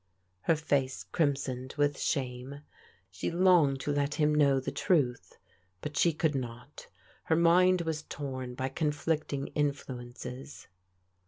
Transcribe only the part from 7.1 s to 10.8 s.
Her mind was torn by conflicting influences.